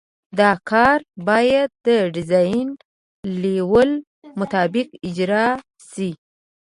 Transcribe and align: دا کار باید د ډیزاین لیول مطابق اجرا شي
دا 0.39 0.51
کار 0.69 0.99
باید 1.27 1.69
د 1.87 1.89
ډیزاین 2.15 2.67
لیول 3.43 3.91
مطابق 4.39 4.87
اجرا 5.07 5.47
شي 5.89 6.09